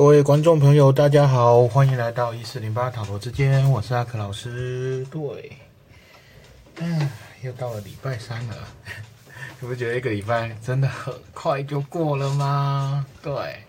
[0.00, 5.06] 各位观众朋友，大家好，欢迎来到一四零八塔罗之间，我是阿克老师。
[5.10, 5.52] 对，
[6.76, 7.10] 嗯，
[7.42, 8.56] 又到了礼拜三了，
[9.60, 13.04] 你不觉得一个礼拜真的很快就过了吗？
[13.20, 13.62] 对，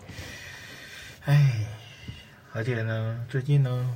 [1.26, 1.66] 哎，
[2.54, 3.94] 而且呢，最近呢，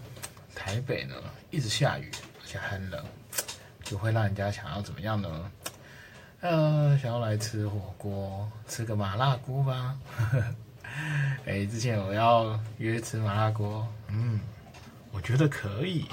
[0.54, 1.14] 台北呢
[1.50, 2.10] 一直下雨，
[2.42, 3.02] 而且很冷，
[3.82, 5.50] 就会让人家想要怎么样呢？
[6.42, 9.96] 呃，想要来吃火锅，吃个麻辣锅吧。
[11.46, 14.40] 哎，之前我要约吃麻辣锅，嗯，
[15.12, 16.06] 我觉得可以。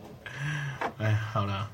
[0.98, 1.68] 哎，好了，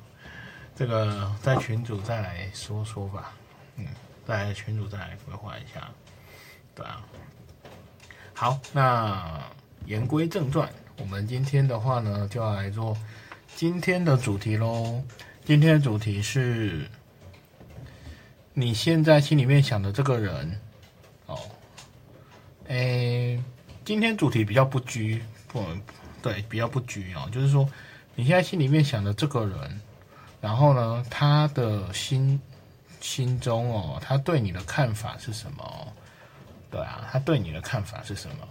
[0.74, 3.32] 这个在群主再来说说吧，
[3.76, 3.86] 嗯，
[4.26, 5.88] 在群主再来规划一下，
[6.74, 7.02] 对啊。
[8.34, 9.40] 好，那
[9.86, 10.68] 言归正传，
[10.98, 12.96] 我们今天的话呢，就要来做
[13.54, 15.02] 今天的主题喽。
[15.44, 16.88] 今天的主题是，
[18.54, 20.60] 你现在心里面想的这个人，
[22.68, 23.42] 诶，
[23.84, 25.64] 今天主题比较不拘，不，
[26.22, 27.28] 对，比较不拘哦。
[27.32, 27.68] 就是说，
[28.14, 29.80] 你现在心里面想的这个人，
[30.40, 32.40] 然后呢，他的心
[33.00, 35.92] 心中哦，他对你的看法是什么？
[36.70, 38.48] 对啊，他对你的看法是什么？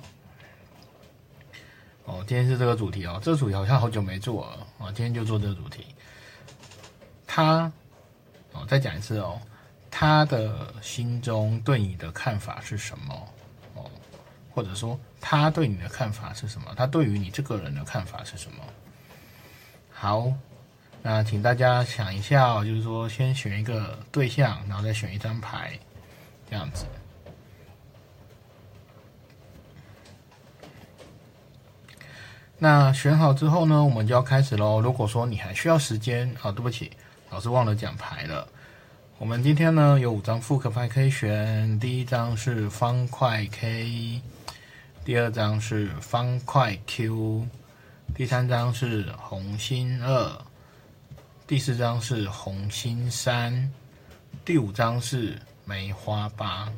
[2.06, 5.86] 哦，今天是这个主题哦，这个主题好像好久没做了啊，今天就做这个主题。
[7.26, 7.72] 他，
[8.52, 9.40] 哦，再讲一次哦，
[9.90, 13.28] 他的心中对你的看法是什么？
[14.54, 16.74] 或者说他对你的看法是什么？
[16.76, 18.64] 他对于你这个人的看法是什么？
[19.92, 20.32] 好，
[21.02, 25.80] 那请大家想一下，就是说先选一个对象，然后再选一张牌，
[26.50, 26.86] 这样子。
[32.58, 34.80] 那选好之后呢，我们就要开始喽。
[34.80, 36.92] 如果说你还需要时间，啊，对不起，
[37.32, 38.48] 老师忘了讲牌了。
[39.18, 44.22] 我们今天呢有五张复刻牌可以选，第一张是方块 K。
[45.04, 47.48] 第二张是方块 Q，
[48.14, 50.42] 第三张是红心二，
[51.48, 53.72] 第四张是红心三，
[54.46, 56.72] 第五张是梅花八。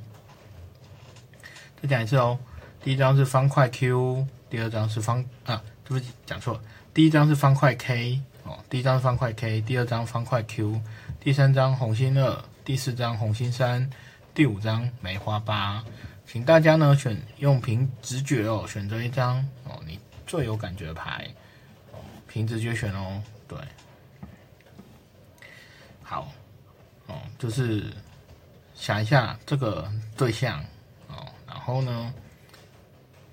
[1.81, 2.39] 再讲一次哦，
[2.81, 6.61] 第一张是方块 Q，第二张是方啊，对不起，讲错了，
[6.93, 10.79] 第一张是方块 K 哦，第一张方块 K，第二张方块 Q，
[11.19, 13.89] 第三张红心二，第四张红心三，
[14.33, 15.83] 第五张梅花八。
[16.33, 21.27] 请大家呢选用凭直觉哦，选择一张哦你最有感觉的牌，
[22.27, 23.21] 凭直觉选哦。
[23.47, 23.55] 对，
[26.01, 26.27] 好，
[27.05, 27.93] 哦，就是
[28.73, 30.59] 想一下这个对象
[31.07, 32.11] 哦，然后呢，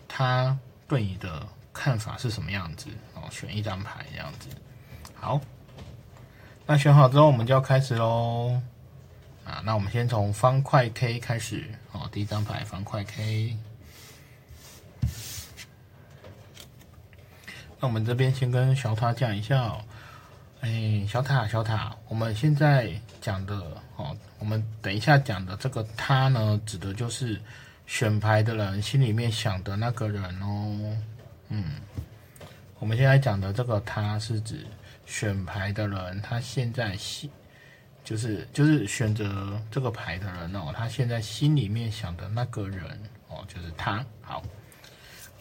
[0.06, 0.54] 他
[0.86, 3.22] 对你的看法是什么样子哦？
[3.30, 4.50] 选一张牌这样子。
[5.14, 5.40] 好，
[6.66, 8.60] 那选好之后，我们就要开始喽。
[9.46, 12.08] 啊，那我们先从方块 K 开始哦。
[12.12, 13.56] 第一张牌方块 K，
[17.78, 19.84] 那我们这边先跟小塔讲一下哦。
[20.60, 23.54] 哎，小塔小塔，我们现在讲的
[23.96, 27.40] 哦，我们等一下讲的这个他呢，指的就是
[27.86, 30.96] 选牌的人心里面想的那个人哦。
[31.48, 31.64] 嗯，
[32.78, 34.66] 我们现在讲的这个他是指
[35.06, 37.30] 选牌的人，他现在心。
[38.04, 44.04] 就是就是选择这个牌的人哦，他现在心里面想的那个人哦，就是他。
[44.22, 44.42] 好，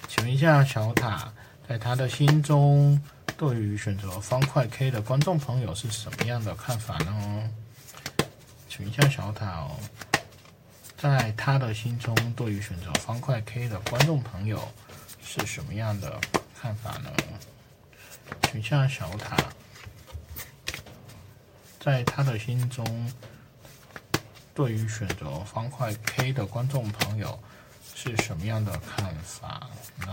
[0.08, 1.34] 请问一下小塔，
[1.68, 3.02] 在他的心中，
[3.38, 7.50] 对于选择方块 K 的观众朋友是什么样的看法呢？
[8.68, 9.72] 请问一下小塔哦，
[10.98, 14.62] 在他的心中，对于选择方块 K 的观众朋友
[15.24, 16.20] 是什么样的
[16.62, 17.12] 看法呢？
[18.44, 19.36] 请问一下小塔。
[21.80, 22.86] 在他的心中，
[24.54, 27.40] 对于选择方块 K 的观众朋友
[27.96, 30.12] 是什么样的看法呢？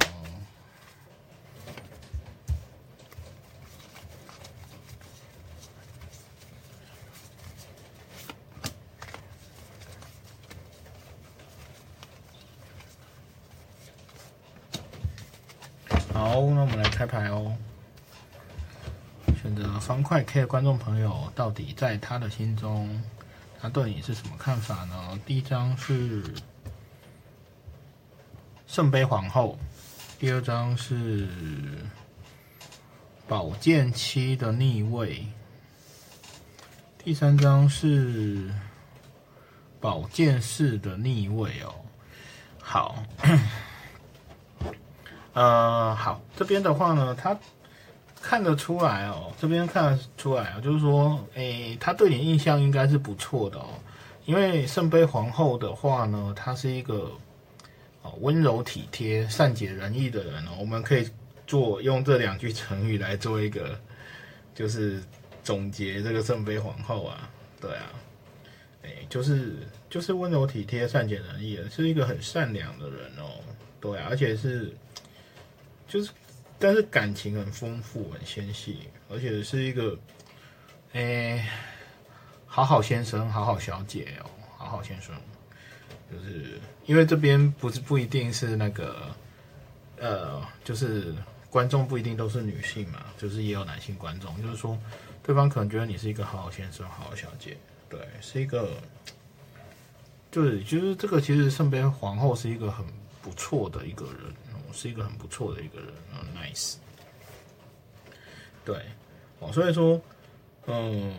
[16.14, 17.54] 好，那我们来开牌哦。
[19.46, 23.00] 选择方块 K 的观众朋友，到底在他的心中，
[23.60, 25.16] 他对你是什么看法呢？
[25.24, 26.24] 第一张是
[28.66, 29.56] 圣杯皇后，
[30.18, 31.28] 第二张是
[33.28, 35.24] 宝剑七的逆位，
[36.98, 38.52] 第三张是
[39.80, 41.72] 宝剑四的逆位哦。
[42.60, 42.96] 好，
[45.34, 47.38] 呃，好，这边的话呢，他。
[48.28, 53.68] 看得出来哦，这边看得出来啊，就是说，诶，他对你印象应该是不错的哦。
[54.24, 57.12] 因为圣杯皇后的话呢，她是一个，
[58.02, 61.08] 哦，温柔体贴、善解人意的人哦，我们可以
[61.46, 63.78] 做用这两句成语来做一个，
[64.56, 65.00] 就是
[65.44, 67.30] 总结这个圣杯皇后啊，
[67.60, 67.86] 对啊，
[68.82, 69.52] 哎，就是
[69.88, 73.38] 就是温柔体贴、善解人意，是一个很善良的人哦，
[73.80, 74.74] 对啊，而且是
[75.86, 76.10] 就是
[76.58, 79.98] 但是感情很丰富、很纤细，而且是一个
[80.92, 81.48] 哎
[82.46, 85.14] 好好先生、好好小姐哦，好好先生。
[86.10, 89.10] 就是因为这边不是不一定是那个，
[89.98, 91.12] 呃，就是
[91.50, 94.40] 观众不一定都是女性嘛，就是也有男性观众。
[94.40, 94.78] 就是说，
[95.22, 97.56] 对方可能觉得你是一个好好先生、好好小姐，
[97.88, 98.70] 对，是一个，
[100.30, 102.86] 就是就是这个其实圣杯皇后是一个很
[103.20, 104.32] 不错的一个人，
[104.72, 106.76] 是一个很不错的一个人，嗯，nice，
[108.64, 108.76] 对，
[109.38, 110.00] 哦，所以说，
[110.66, 111.14] 嗯，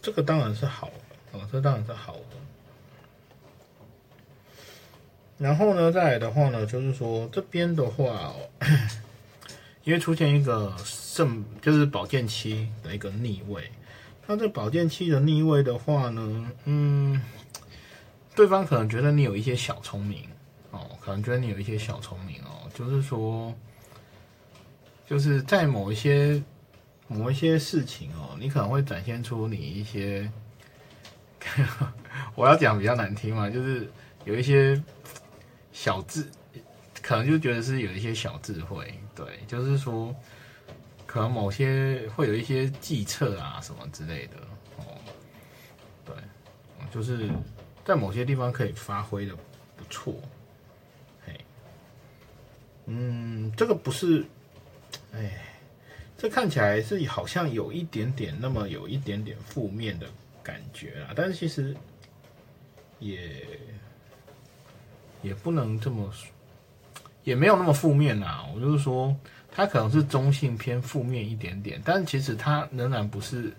[0.00, 2.36] 这个当然是好的，哦，这当然是好的。
[5.38, 8.34] 然后呢，再来的话呢，就是说这边的话，
[9.84, 13.70] 因为出现一个圣，就是宝剑七的一个逆位。
[14.26, 17.22] 那这宝剑七的逆位的话呢，嗯，
[18.34, 20.26] 对方可能觉得你有一些小聪明
[20.76, 23.54] 哦，可能觉得你有一些小聪明哦，就是说，
[25.06, 26.42] 就是在某一些
[27.08, 30.30] 某一些事情哦，你可能会展现出你一些，
[32.34, 33.90] 我要讲比较难听嘛，就是
[34.24, 34.80] 有一些。
[35.78, 36.26] 小智
[37.02, 40.16] 可能就觉得是有一些小智慧，对，就是说，
[41.04, 44.36] 可能某些会有一些计策啊什么之类的，
[44.78, 44.96] 哦，
[46.06, 46.14] 对，
[46.90, 47.28] 就是
[47.84, 49.36] 在某些地方可以发挥的
[49.76, 50.14] 不错，
[52.86, 54.24] 嗯，这个不是，
[55.12, 55.42] 哎，
[56.16, 60.06] 这看起来是好像有一点点那么有一点点负面的
[60.42, 61.76] 感觉啊，但是其实
[62.98, 63.46] 也。
[65.22, 66.30] 也不能这么说，
[67.24, 68.44] 也没有那么负面呐。
[68.54, 69.16] 我就是说，
[69.50, 73.52] 它可能是中性偏负面一点点，但其实它仍然不是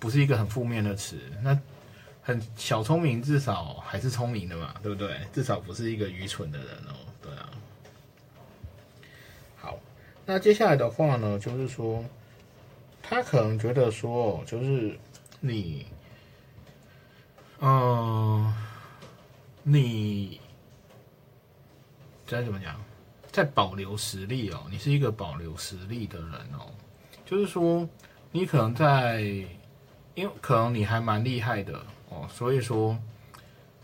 [0.00, 1.20] 不是一个很负面的词。
[1.40, 1.56] 那
[2.20, 5.20] 很小聪明，至少还是聪明的嘛，对不对？
[5.32, 6.96] 至少不是一个愚蠢的人哦。
[7.22, 7.50] 对啊。
[9.54, 9.78] 好，
[10.32, 12.02] 那接下来的话呢，就是说，
[13.02, 14.98] 他可能觉得说，就是
[15.40, 15.84] 你，
[17.60, 18.50] 嗯，
[19.62, 20.40] 你。
[22.26, 22.82] 再怎么讲？
[23.30, 26.72] 在保留实力哦，你是一个保留实力的人哦。
[27.26, 27.86] 就是说，
[28.30, 29.20] 你可能在，
[30.14, 32.98] 因为可能你还蛮厉害的哦，所以说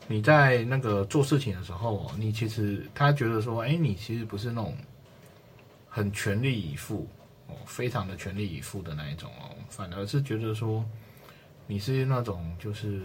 [0.06, 4.74] 你在那个做事情的时候，你其实他觉得说，哎，你其实不是那种
[5.98, 7.06] 很全力以赴
[7.48, 10.84] 哦，非常的全力以赴的那一种哦，反而是觉得说
[11.66, 13.02] 你是那种就是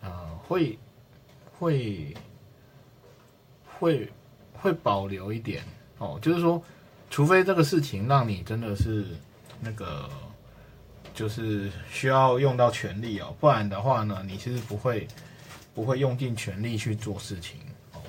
[0.00, 0.10] 呃，
[0.46, 0.78] 会
[1.58, 2.14] 会。
[3.80, 4.08] 会
[4.52, 5.62] 会保留一点
[5.98, 6.62] 哦，就是说，
[7.10, 9.04] 除非这个事情让你真的是
[9.60, 10.08] 那个，
[11.12, 15.08] 就是需要用到全力哦，不然的话呢，你其实不会
[15.74, 17.58] 不会用尽全力去做事情
[17.92, 18.00] 哦。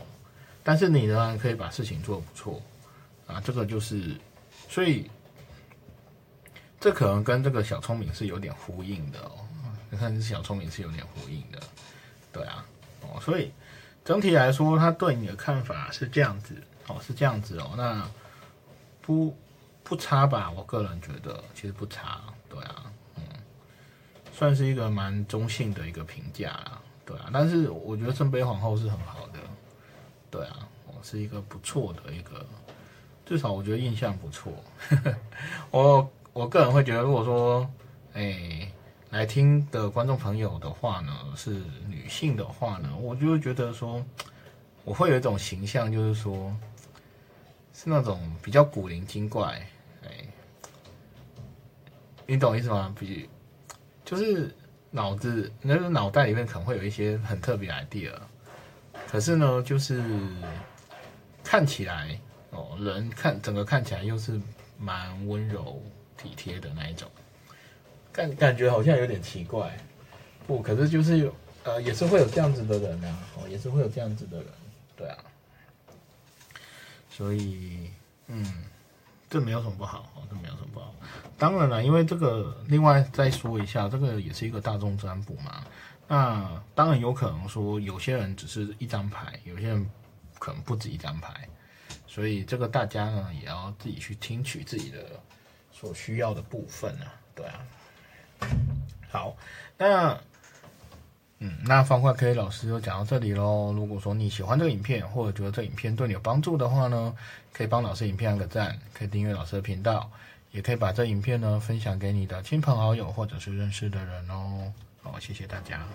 [0.63, 2.61] 但是你仍然可以把事情做得不错
[3.27, 4.15] 啊，这个就是，
[4.69, 5.09] 所以
[6.79, 9.45] 这可能跟这个小聪明是有点呼应的哦。
[9.89, 11.59] 你看，小聪明是有点呼应的，
[12.31, 12.65] 对啊，
[13.01, 13.51] 哦，所以。
[14.03, 16.53] 整体来说，他对你的看法是这样子
[16.85, 18.07] 哦，是这样子哦，那
[19.01, 19.35] 不
[19.83, 20.51] 不差吧？
[20.51, 22.83] 我个人觉得其实不差，对啊，
[23.15, 23.23] 嗯，
[24.31, 27.31] 算是一个蛮中性的一个评价啦，对啊。
[27.33, 29.39] 但是我觉得圣杯皇后是很好的，
[30.29, 32.45] 对啊，我是一个不错的一个，
[33.25, 34.53] 至少我觉得印象不错。
[35.71, 37.69] 我我个人会觉得，如果说，
[38.13, 38.71] 哎。
[39.11, 44.03] 来听的观众朋友的话呢，是女性的话呢，我就会觉得说，
[44.83, 46.53] 我会有一种形象，就是说，
[47.71, 49.65] 是那种比较古灵精怪，
[50.03, 50.09] 哎，
[52.25, 52.93] 你懂意思吗？
[52.99, 53.29] 比
[54.03, 54.53] 就是
[54.91, 58.11] 脑子那个脑袋里面可能会有一些很特别 idea，
[59.07, 60.03] 可是呢，就是
[61.41, 62.19] 看起来
[62.55, 64.39] 哦，人看整个看起来又是
[64.79, 65.81] 蛮温柔
[66.17, 67.09] 体贴的那一种。
[68.11, 69.77] 感感觉好像有点奇怪，
[70.47, 71.35] 不，可是就是有，
[71.65, 74.47] 呃，也是会有这样子的人啊，哦，也是会有这样子的人，
[74.95, 75.17] 对啊，
[77.09, 77.89] 所以，
[78.27, 78.63] 嗯，
[79.29, 80.95] 这没有什么不好，哦，这没有什么不好。
[81.37, 85.65] 当然了，因为这个，另外再说一下，这个也是一个大众占卜嘛，
[86.07, 89.89] 那当然有可能说有些人只是一张牌，有些人
[90.39, 91.33] 可能不止一张牌，
[92.07, 95.19] 所以这个大家呢也要自己去听取自己的
[95.71, 97.59] 所需要的部分啊，对啊。
[99.09, 99.35] 好，
[99.77, 100.19] 那
[101.39, 103.73] 嗯，那方块 K 老师就讲到这里喽。
[103.73, 107.15] 如果说你喜欢这个影片，或者觉得这影片对你有帮助的话呢，
[107.51, 110.09] 可以帮老师影片按个赞，可以订阅老师的频道，
[110.51, 114.73] 也可以把这影片呢分享给你的亲朋好友或者是认识的人哦。
[115.01, 115.85] 好，谢谢大家。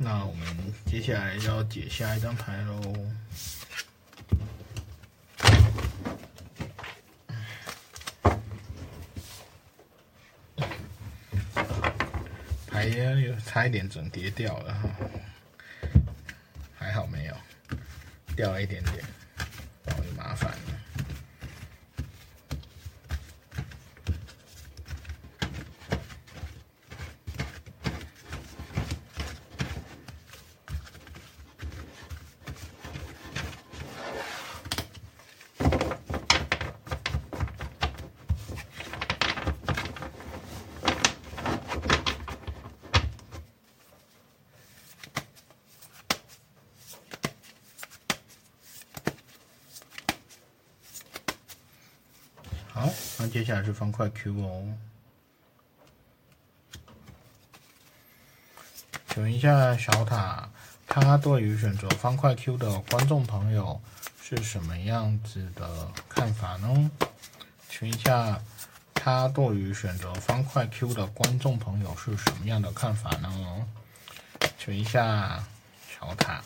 [0.00, 0.46] 那我们
[0.86, 2.80] 接下来要解下一张牌喽。
[12.70, 14.88] 牌有差一点整叠掉了哈，
[16.78, 17.34] 还好没有
[18.36, 19.04] 掉了一点点，
[19.84, 20.67] 然后，就麻烦了。
[52.88, 54.64] 好，那接下来是方块 Q 哦。
[59.08, 60.48] 请问一下小塔，
[60.86, 63.80] 他对于选择方块 Q 的观众朋友
[64.22, 66.90] 是什么样子的看法呢？
[67.68, 68.40] 请问一下，
[68.94, 73.66] 他对于选择方块 Q 的观众朋友是什么样的看法呢？
[74.58, 75.44] 请问一下
[75.88, 76.42] 小塔，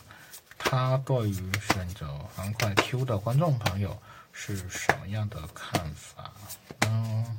[0.57, 3.97] 他对于选择方块 Q 的观众朋友。
[4.33, 6.29] 是什么样的看法？
[6.81, 7.37] 呢，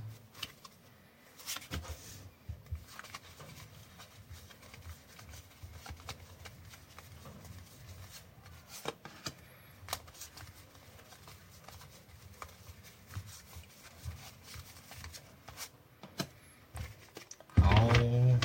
[17.60, 17.90] 好，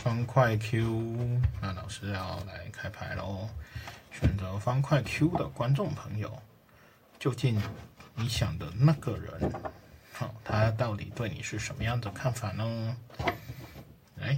[0.04, 3.48] 方块 Q，那老师要来开牌喽。
[4.12, 6.42] 选择方块 Q 的观众朋友，
[7.18, 7.62] 究竟？
[8.20, 9.54] 你想的那个人，
[10.12, 12.98] 好，他到底对你是什么样的看法呢？
[14.20, 14.38] 哎，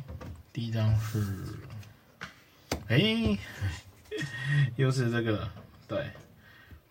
[0.53, 1.43] 第一张是，
[2.87, 3.35] 哎，
[4.77, 5.49] 又是这个，
[5.87, 6.11] 对，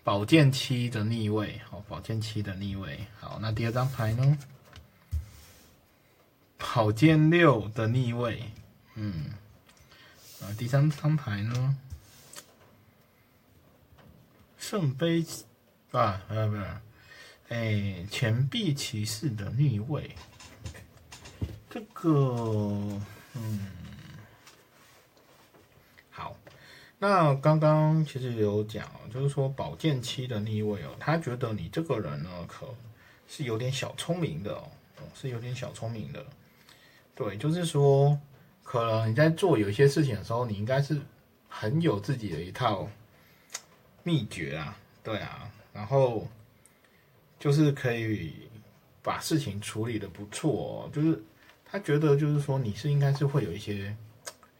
[0.03, 4.39] 宝剑七的逆位，好，宝剑七的逆位，好，那第二张牌呢？
[6.59, 8.43] 宝剑六的逆位，
[8.97, 9.27] 嗯，
[10.43, 11.77] 啊，第三张牌呢？
[14.59, 15.25] 圣杯。
[15.93, 16.65] 啊，没有没有，
[17.49, 20.15] 哎，钱币骑士的逆位，
[21.69, 22.09] 这个，
[23.35, 23.67] 嗯，
[26.11, 26.37] 好，
[26.97, 32.73] 那刚刚其实有讲，就是说宝剑七的逆位哦，他觉得你这个人呢，可
[33.27, 34.69] 是有点小聪明的哦，
[35.13, 36.25] 是有点小聪明的，
[37.17, 38.17] 对，就是说，
[38.63, 41.01] 可能你在做有些事情的时候，你应该是
[41.49, 42.89] 很有自己的一套
[44.05, 45.50] 秘诀啊，对啊。
[45.73, 46.27] 然后
[47.39, 48.49] 就是可以
[49.03, 51.23] 把事情处理的不错，就是
[51.65, 53.97] 他觉得就是说你是应该是会有一些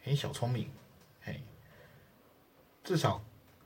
[0.03, 0.69] 很小聪明，
[1.21, 1.39] 嘿，
[2.83, 3.23] 至少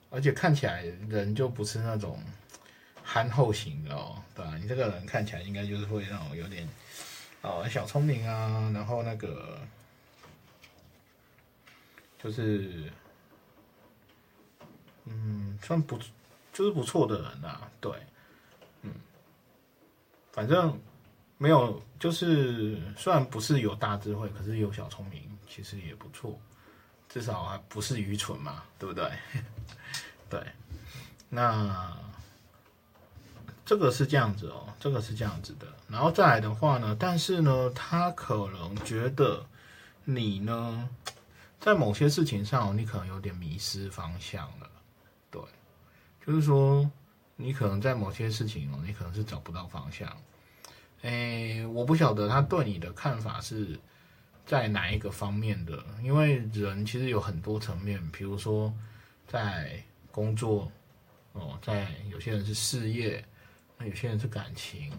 [0.09, 2.19] 而且看起来人就不是那种
[3.03, 4.57] 憨厚型的哦，对吧？
[4.57, 6.67] 你这个人看起来应该就是会那种有点
[7.41, 9.59] 哦小聪明啊，然后那个
[12.21, 12.91] 就是
[15.05, 15.99] 嗯算不。
[16.55, 17.91] 就是不错的人呐，对，
[18.81, 18.93] 嗯，
[20.31, 20.79] 反正
[21.38, 26.39] 没有，就是虽然不是有大智慧，可是有小聪明，其实也不错，
[27.09, 29.12] 至少还不是愚蠢嘛，对不对？
[30.31, 30.41] 对，
[31.27, 31.93] 那
[33.65, 39.45] 这个是这样子哦，这个是这样子的，然后再来的话呢，但是呢，他可能觉得
[40.05, 40.88] 你呢，
[41.59, 44.69] 在某些事情上，你可能有点迷失方向了。
[45.29, 45.41] 对
[46.25, 46.89] 就是说，
[47.36, 50.10] 你可能在某些事情哦，你可能是找不到方向。
[51.03, 53.79] 哎，我不晓得他对你的看法是
[54.44, 58.74] 在哪一个方面的，因为人其实有很多层面，比如说
[59.27, 59.79] 在
[60.12, 60.72] 工作
[61.34, 63.24] 哦，在有些人是事业，
[63.77, 64.91] 那有些人是感情，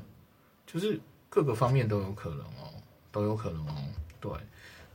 [0.64, 2.71] 就是各个方面都有可能哦，
[3.11, 3.75] 都有可能哦。
[4.21, 4.30] 对，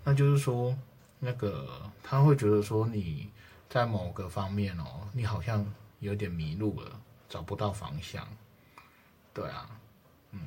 [0.05, 0.73] 那就是说，
[1.19, 3.29] 那个他会觉得说你
[3.67, 5.65] 在某个方面哦，你好像。
[6.01, 8.27] 有点迷路了，找不到方向。
[9.33, 9.79] 对啊，
[10.31, 10.41] 嗯，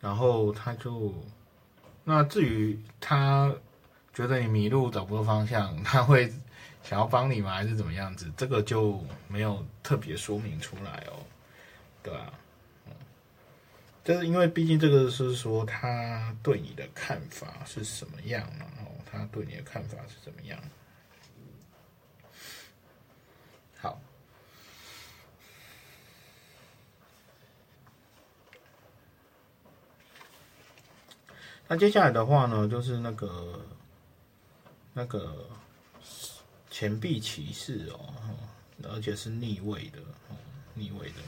[0.00, 1.14] 然后他就，
[2.02, 3.54] 那至于他
[4.12, 6.28] 觉得你迷路找不到方向， 他会
[6.82, 7.54] 想要帮你吗？
[7.54, 8.32] 还是怎么样子？
[8.36, 11.22] 这个就没有特别说明出来哦。
[12.02, 12.32] 对啊，
[12.86, 12.92] 嗯
[14.02, 18.64] 就是因为毕竟这个是说他对你的看法是什么样呢？
[18.80, 20.58] 哦，他对你的看法是怎么样？
[23.82, 23.98] 好，
[31.72, 33.60] 那接下来的话呢，就是那个
[34.92, 35.46] 那个
[36.68, 38.12] 钱币骑士哦，
[38.92, 40.34] 而且是逆位的哦，
[40.74, 41.20] 逆位的。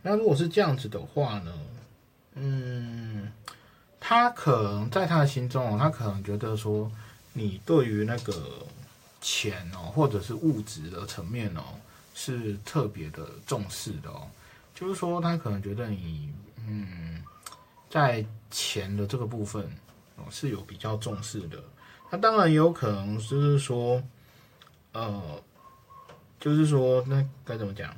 [0.00, 1.52] 那如果是这样子的话呢？
[2.34, 3.32] 嗯，
[3.98, 6.88] 他可能在他的心中哦，他可能觉得说，
[7.32, 8.64] 你对于那个
[9.20, 11.64] 钱哦，或者是物质的层面哦，
[12.14, 14.30] 是特别的重视的哦。
[14.80, 16.32] 就是说，他可能觉得你
[16.66, 17.22] 嗯，
[17.90, 19.70] 在钱的这个部分
[20.16, 21.62] 哦，是有比较重视的。
[22.10, 24.02] 那当然也有可能就是说，
[24.92, 25.42] 呃，
[26.40, 27.94] 就是说，那该怎么讲？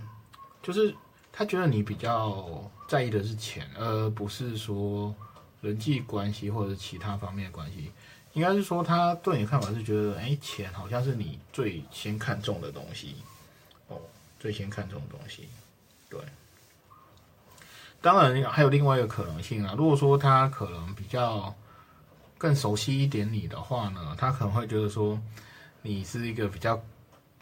[0.62, 0.94] 就是。
[1.34, 5.14] 他觉得你比较在意的是钱，而不是说
[5.62, 7.90] 人际关系或者其他方面的关系。
[8.34, 13.16] 应该是说，他对你的看法是觉得，哎，钱好像是你最先看重的东西，
[13.88, 13.98] 哦，
[14.38, 15.48] 最先看重的东西。
[16.10, 16.20] 对。
[18.02, 21.54] 当然还有另外一个可能性啊，如果说他可能比较
[22.36, 25.18] 更熟悉一点你的话呢，他可能会觉得说，
[25.80, 26.78] 你是一个比较，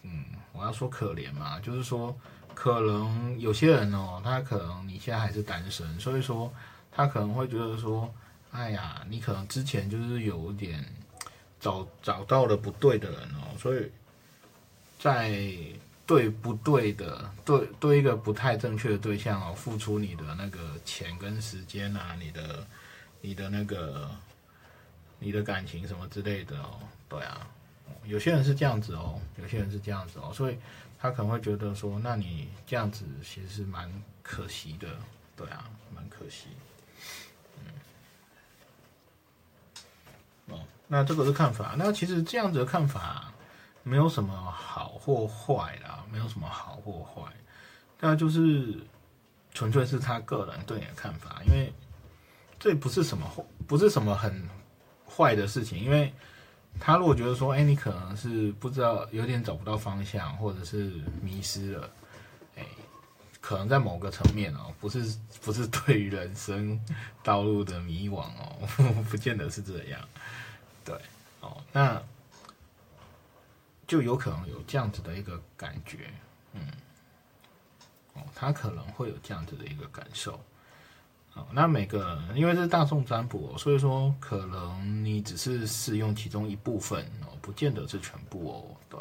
[0.02, 2.14] 嗯，我要说可怜嘛，就是说。
[2.52, 6.52] 可能有些人哦，他可能你现在还是单身，所以说
[6.93, 8.12] 他可能会觉得说，
[8.50, 10.85] 哎呀，你可能之前就是有点
[11.59, 13.90] 找找到了不对的人哦，所以
[14.99, 15.40] 在
[16.11, 22.67] 对不对的对对一个不太正确的对象哦，付出你的那个钱跟时间啊，你的
[23.21, 24.11] 你的那个
[25.21, 27.47] 你的感情什么之类的哦，对啊，
[28.07, 30.59] 有些人是这样子哦，有些人是这样子哦，所以。
[31.02, 33.90] 他可能会觉得说，那你这样子其实是蛮
[34.23, 34.87] 可惜的，
[35.35, 35.64] 对啊，
[35.95, 36.49] 蛮可惜。
[37.57, 37.73] 嗯，
[40.49, 41.75] 哦，那这个是看法。
[41.79, 43.29] 那其实这样子的看法
[43.90, 47.33] 没有什么好或坏啦，没有什么好或坏，
[47.98, 48.79] 那就是
[49.53, 51.72] 纯粹是他个人对你的看法，因为
[52.59, 53.26] 这不是什么
[53.66, 54.48] 不是什么很
[55.09, 56.12] 坏的事情，因为。
[56.79, 61.90] 他如果觉得说，哎，你可能是不知道，有点找不到方向，或者是迷失了，
[62.57, 62.64] 哎，
[63.40, 66.81] 可能在某个层面哦，不是不是对于人生
[67.24, 68.68] 道路的迷惘哦，
[69.11, 70.00] 不见得是这样，
[70.85, 70.94] 对，
[71.40, 72.00] 哦，那
[73.90, 76.09] 就有可能有这样子的一个感觉，
[76.53, 76.61] 嗯，
[78.12, 80.38] 哦，他可能会有这样子的一个感受。
[81.50, 88.76] 那每个因为这是大众占卜，哦所以说可能你只是试用其中一部分哦，不见得是全部哦。
[88.88, 89.00] 对，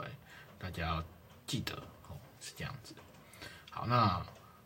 [0.58, 1.04] 大家要
[1.46, 1.76] 记得
[2.08, 2.96] 哦，是这样子。
[3.70, 4.20] 好，那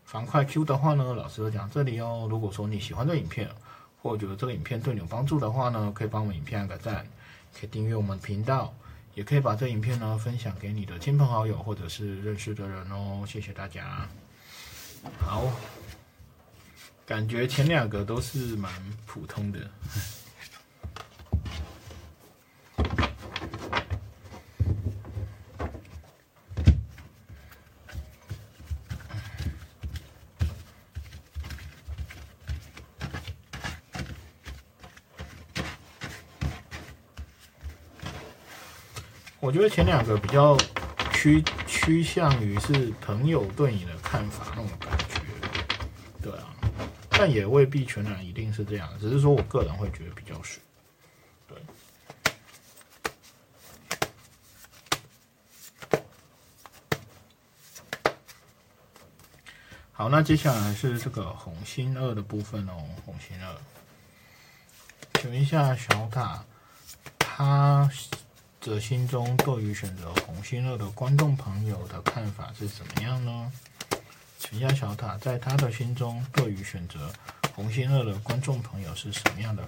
[0.05, 2.27] 方块 Q 的话呢，老师就讲这里哦。
[2.29, 3.49] 如果说你喜欢这影片，
[4.01, 7.05] 或者觉得这个影片对你有帮助的话呢，可以帮我们影片按个赞，
[7.53, 8.73] 可以订阅我们频道，
[9.15, 13.23] 也可以把这影片呢分享给你的亲朋好友或者是认识的人哦。
[13.28, 14.08] 谢谢大家。
[15.19, 15.52] 好。
[17.06, 18.71] 感觉前两个都是蛮
[19.06, 19.60] 普通的。
[39.53, 40.57] 觉得前两个比较
[41.13, 45.21] 趋趋向于是朋友对你的看法那种感觉，
[46.23, 46.49] 对啊。
[47.11, 50.59] 但也未必全然一定是这样，只是说我个人会觉得比较是。
[51.47, 51.55] 对。
[59.91, 63.55] 好，那接下来是这个红心二的部分哦，红心二。
[65.21, 66.43] 请问一下小塔，
[67.19, 67.87] 他
[68.63, 73.52] 的心中对于选择红心二的观众朋友的看法是怎么样呢？
[74.39, 77.12] 请问一下小塔，在他的心中，对于选择
[77.54, 79.67] 红心二的观众朋友是什么样的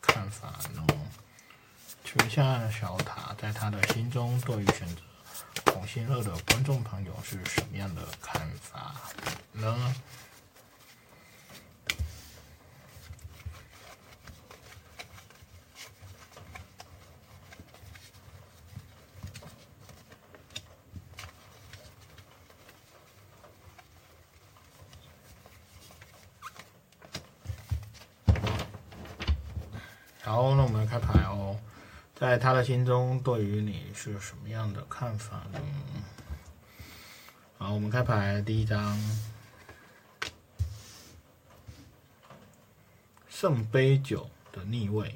[0.00, 0.82] 看法呢？
[2.02, 8.94] 请下小塔，在他的心中，对于选择红心二的观众朋友是什么样的看法
[9.52, 9.94] 呢？
[30.34, 31.56] 好，那我们来开牌哦。
[32.12, 35.60] 在他的心中，对于你是什么样的看法呢？
[37.56, 38.98] 好，我们开牌第一张。
[43.28, 45.14] 圣杯九的逆位，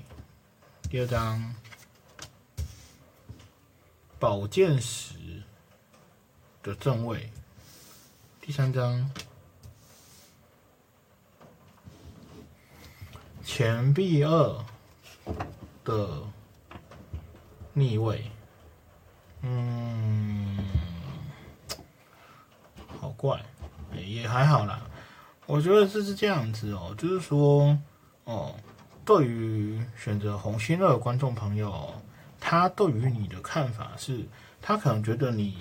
[0.88, 1.52] 第二张。
[4.20, 5.42] 宝剑十
[6.62, 7.32] 的正位，
[8.40, 9.10] 第三张。
[13.44, 14.64] 钱币二
[15.88, 16.22] 的
[17.72, 18.30] 逆位，
[19.40, 20.58] 嗯。
[23.00, 23.40] 好怪，
[23.94, 24.82] 也还好啦。
[25.46, 27.78] 我觉得这是这样子哦，就是说，
[28.24, 28.54] 哦，
[29.04, 31.94] 对于选择红心二的观众朋友，
[32.38, 34.26] 他对于你的看法是，
[34.60, 35.56] 他可能觉得你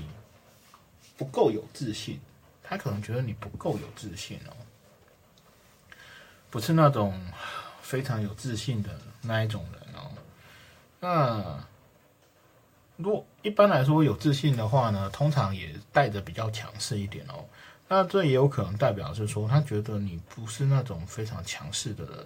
[1.15, 2.19] 不够有自信，
[2.61, 4.51] 他可能觉得你不够有自信哦，
[6.49, 7.17] 不是那种
[7.81, 9.76] 非常有自信的那一种人。
[10.99, 11.63] 那
[12.95, 17.45] 如果一般来说有自信的话呢，通常也带着比较强势一点哦。
[17.87, 22.25] 那这也有可能代表是说，他觉得你不是那种非常强势的人，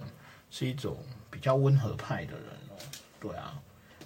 [0.50, 0.98] 是一种
[1.30, 2.76] 比较温和派的人哦。
[3.20, 3.62] 对啊，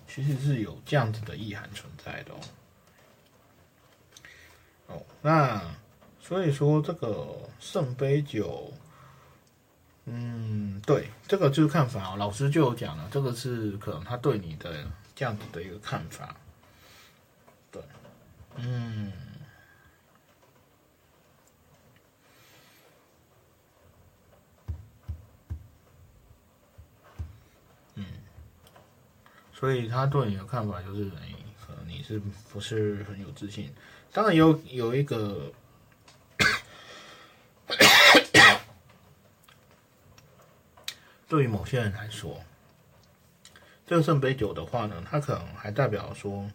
[0.08, 2.39] 其实是有这样子的意涵存在的哦。
[4.88, 5.62] 哦，那
[6.19, 8.73] 所以说这个圣杯九，
[10.05, 12.15] 嗯，对，这个就是看法哦。
[12.17, 16.35] 老师就有讲了，这个是可能他对你的这样子的一个看法。
[18.57, 19.11] 嗯，
[27.95, 28.05] 嗯，
[29.51, 31.35] 所以他对你的看法就是，你，
[31.67, 32.21] 可能你是
[32.53, 33.73] 不是很有自信？
[34.13, 35.51] 当然有有一个，
[41.27, 42.41] 对于某些人来说，
[43.85, 46.49] 这个圣杯九的话呢，它可能还代表说。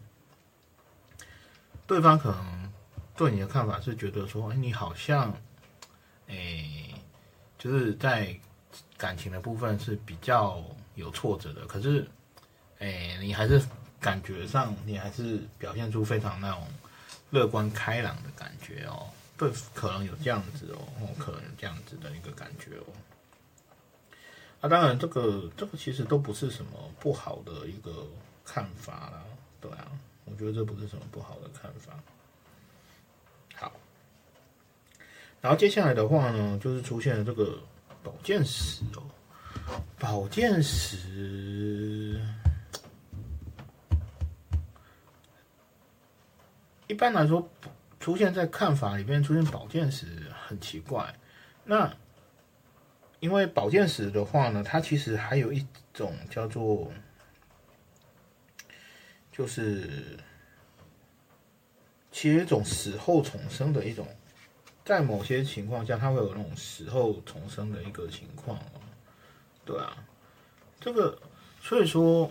[1.87, 2.73] 对方可能
[3.17, 5.37] 对你的看法是觉得说，哎，你好像，
[6.29, 6.89] 哎，
[7.59, 8.39] 就是在
[8.97, 11.67] 感情的部分是比较有挫折的。
[11.67, 12.09] 可是，
[12.79, 13.61] 哎，你还是
[13.99, 16.65] 感觉上，你还是表现出非常那种
[17.31, 19.09] 乐观开朗的感觉哦。
[19.37, 22.93] 对，可能有这样子哦，哦可能有这样子的一个感觉哦。
[24.61, 28.07] 啊，当然，这个这个其实都不是什么不好的一个
[28.45, 29.25] 看法啦，
[29.61, 29.91] 对啊。
[30.27, 31.93] 我觉得这不是什么不好的看法。
[33.57, 33.73] 好，
[35.41, 37.59] 然后接下来的话呢，就是出现了这个
[38.05, 39.03] 宝剑十哦，
[39.99, 42.21] 宝剑十，
[46.87, 47.51] 一般来说
[47.99, 50.07] 出现在看法里面出现宝剑十
[50.47, 51.13] 很奇怪。
[51.65, 51.93] 那
[53.21, 56.91] 因为宝剑十的话呢，它其实还有一种叫做。
[59.33, 60.19] 就是，
[62.13, 64.07] 其实一种死后重生的一种，
[64.85, 68.81] 在某些情况下，它会有那种死后重生的一个情况哦。
[69.65, 69.97] 对啊，
[70.79, 71.19] 这个
[71.63, 72.31] 所以说，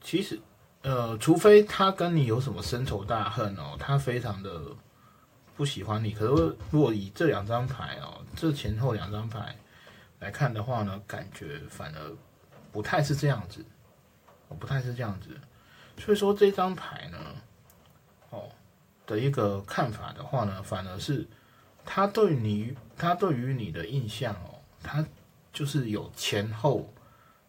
[0.00, 0.40] 其实
[0.80, 4.62] 呃，除非他跟你有什么深仇大恨哦，他非常的
[5.56, 6.12] 不喜欢你。
[6.12, 9.54] 可是如果以这两张牌哦，这前后两张牌
[10.24, 12.16] 来看的话呢，感觉反而
[12.72, 13.62] 不太是这样子，
[14.58, 15.28] 不太是这样子。
[15.98, 17.18] 所以说这张牌呢，
[18.30, 18.48] 哦
[19.06, 21.26] 的一个看法的话呢，反而是
[21.84, 25.04] 他对你，他对于你的印象哦，他
[25.52, 26.90] 就是有前后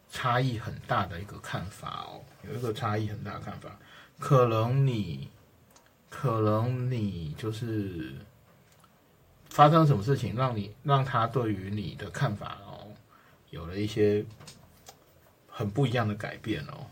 [0.10, 3.80] 差异很大的一个看法哦，有一个差异很大的看法，
[4.20, 5.30] 可能你，
[6.10, 8.14] 可能你就是
[9.56, 12.92] 发生什么事情，让你让他对于你的看法哦，
[13.52, 14.22] 有了一些
[15.48, 16.86] 很不一样的改变哦。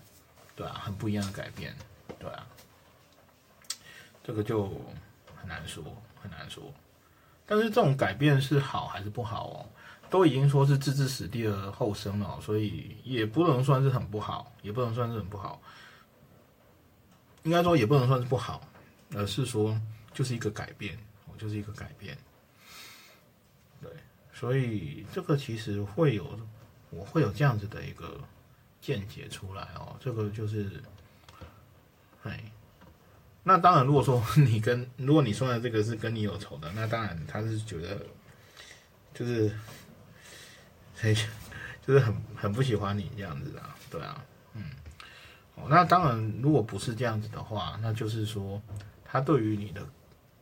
[0.56, 1.76] 对啊，很不一样的改变，
[2.17, 2.47] 对啊，
[4.23, 4.69] 这个就
[5.36, 5.84] 很难说，
[6.21, 6.63] 很难说。
[7.45, 9.65] 但是这种改变是好还是不好哦？
[10.10, 15.62] 都已经说是置之死地而后生了，所以也不能算是很不好，也不能算是很不好。
[17.41, 18.62] 应该说也不能算是不好，
[19.13, 19.78] 而是说
[20.13, 20.97] 就是一个改变，
[21.30, 22.17] 我就是一个改变。
[24.43, 26.38] 所以这个其实会有，
[26.89, 28.19] 我会有这样子的一个。
[28.82, 30.69] 见解出来哦，这个就是，
[32.23, 32.43] 哎，
[33.43, 38.06] 那当然，如果说你跟如果你说的这个是跟你有仇的，那当然他是觉得
[39.13, 39.58] 就是，
[41.01, 41.15] 哎，
[41.88, 44.65] 就是很很不喜欢你这样子啊，对啊，嗯，
[45.56, 48.62] 哦，那当然，如果不是这样子的话，那就是说
[49.06, 49.82] 他对于你的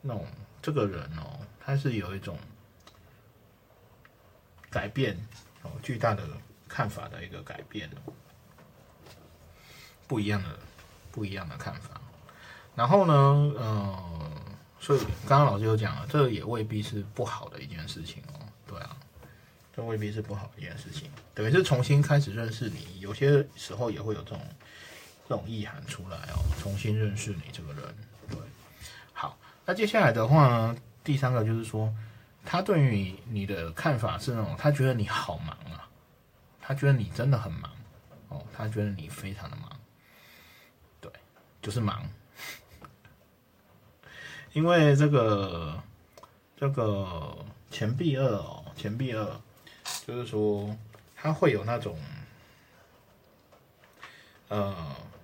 [0.02, 0.26] 那种
[0.64, 2.40] 这个人哦，他是有一种
[4.72, 5.16] 改变
[5.62, 6.24] 哦，巨大的
[6.68, 7.88] 看法的一个改变。
[10.08, 10.50] 不一样的，
[11.12, 12.02] 不一样的看法。
[12.76, 13.14] 然后呢，
[13.58, 14.32] 呃，
[14.80, 18.40] 所以刚刚老师有讲了，这也未必是不好的一件事情哦。
[18.68, 18.98] 对啊，
[19.76, 23.00] 这未必是不好的一件事情，等于是重新开始认识你。
[23.00, 24.42] 有些时候也会有这种
[25.28, 27.84] 这种意涵出来哦，重新认识你这个人。
[28.30, 28.38] 对，
[29.14, 31.94] 好，那接下来的话呢，第三个就是说，
[32.44, 35.88] 他对于你的看法是那种，他觉得你好忙啊，
[36.60, 37.72] 他觉得你真的很忙
[38.30, 39.70] 哦，他觉得你非常的忙，
[41.00, 41.12] 对，
[41.62, 42.04] 就是忙。
[44.54, 45.82] 因为这个
[46.58, 47.38] 这个
[47.70, 49.42] 钱币二哦，钱币二
[50.06, 50.76] 就是说
[51.16, 51.98] 他会有那种
[54.50, 54.76] 呃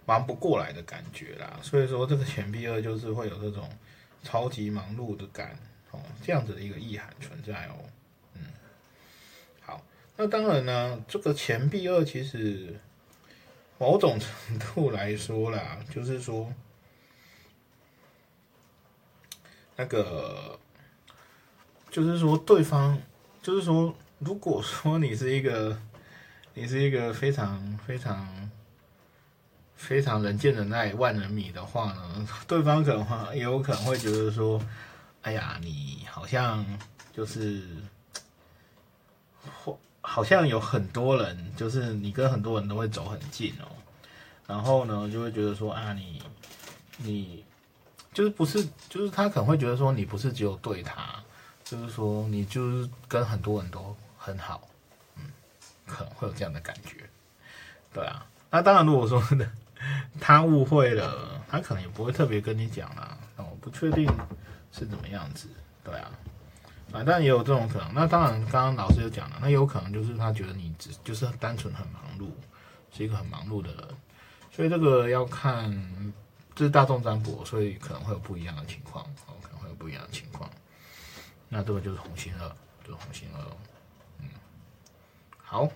[0.06, 3.70] 忙不过来的感觉啦，所以说这个钱币二就是会有这种
[4.24, 5.60] 超级忙碌的感
[5.92, 7.76] 哦，这样子的一个意涵存在哦。
[8.36, 8.42] 嗯，
[9.62, 9.84] 好，
[10.16, 12.80] 那当然呢，这个钱币二其实
[13.78, 16.54] 某种程度来说啦，就是说。
[19.80, 20.60] 那个
[21.92, 23.00] 就是说，对方
[23.44, 25.80] 就是说，如果说你是一个，
[26.56, 28.50] 你是一个非常非常
[29.76, 34.60] 非常人见人爱、万人迷的话呢，对方可能也有可能会觉得说，
[35.28, 36.66] 哎呀，你好像
[37.12, 37.62] 就是
[39.62, 43.68] 或好像有很多人，就是你跟很多人都会走很近哦，
[44.48, 46.22] 然后呢，就会觉得说啊，你
[46.98, 47.44] 你。
[48.14, 51.22] 就是不是，就是他可能会觉得说你不是只有对他，
[51.64, 54.68] 就是说你就是跟很多人都很好，
[55.18, 55.24] 嗯，
[55.86, 57.08] 可能会有这样的感觉，
[57.94, 58.26] 对啊。
[58.50, 59.22] 那当然，如果说
[60.20, 63.16] 他误会了，他可能也不会特别跟你讲啦。
[63.36, 64.10] 那我不确定
[64.78, 65.48] 是怎么样子，
[65.84, 66.12] 对啊，
[66.92, 67.94] 啊，但也有这种可能。
[67.94, 72.30] 那当然，刚刚老师有讲了，那有可能就是他觉得你只就是单纯很忙碌，
[72.92, 73.88] 是一个很忙碌的人，
[74.52, 76.14] 所以这个要看。
[76.56, 80.50] 这是大众占卜，所以可能会有不一样的情况，哦，可能会有不一样的情况。
[81.50, 82.50] 那这个就是红心二，
[82.84, 83.40] 就是红心二，
[84.22, 84.28] 嗯，
[85.44, 85.70] 好。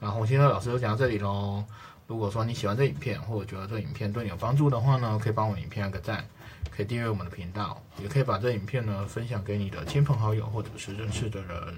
[0.00, 1.64] 那红心二老师就讲到这里喽。
[2.08, 6.28] 如果说你喜欢这影片，或者觉得这影片对你有帮助的话呢，可以帮我影片按个赞，
[6.70, 11.76] 可以订阅我们的频道，也可以把这影片呢分享给你的亲朋好友或者是认识的人。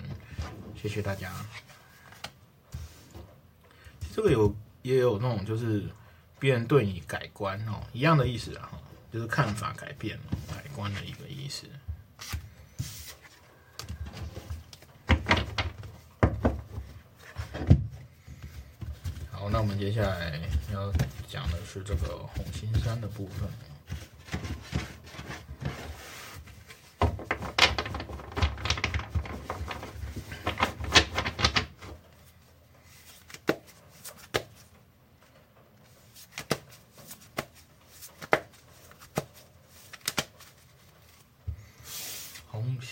[0.81, 1.33] 谢谢大家。
[4.15, 5.85] 这个有也有那种就是。
[6.41, 8.71] 别人对你改观哦，一样的意思啊，
[9.13, 11.67] 就是看法改变了，改观的一个意思。
[19.31, 20.41] 好，那我们接下来
[20.73, 20.91] 要
[21.29, 23.47] 讲的是这个红心山的部分。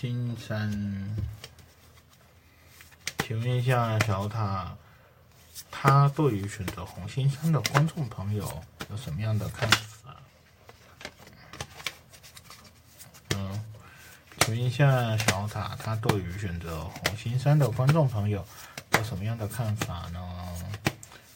[0.01, 0.71] 金山，
[3.19, 4.77] 请问一下小塔，
[5.73, 10.15] 他对于选择红心山的观众朋友有什么样的看法？
[13.35, 13.65] 嗯，
[14.39, 18.47] 请问一下小塔，他对于选择红心山的观众朋友
[18.93, 20.21] 有什么样的看法呢？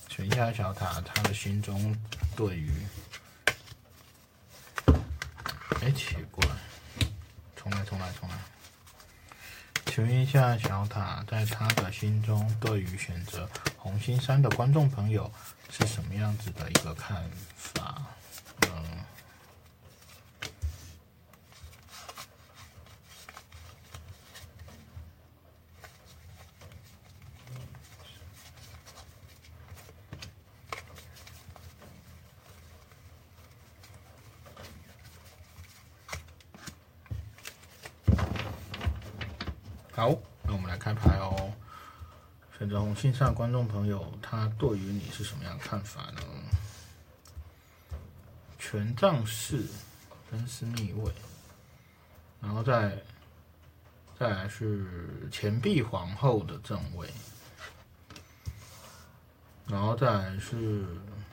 [0.09, 1.97] 请问一下小塔，他的心中
[2.37, 2.73] 对于……
[5.81, 6.47] 哎，奇怪。
[7.57, 8.37] 重来，重来，重来。
[9.95, 15.31] 请问一下，小塔在他的心中，对于选择红星三的观众朋友
[15.69, 17.23] 是什么样子的一个看
[17.59, 18.03] 法？
[18.69, 18.73] 嗯。
[39.95, 40.11] 好，
[40.43, 41.53] 那我们来开牌哦。
[43.03, 46.21] 选择红心上观众朋友，他对于你是什么样的看法呢？
[48.61, 49.67] 权杖四，
[50.31, 51.13] 真是逆位，
[52.41, 52.97] 然后再
[54.17, 57.11] 再来是钱币皇后的正位，
[59.67, 60.87] 然后再来是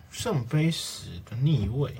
[0.09, 1.95] 圣杯十的逆位。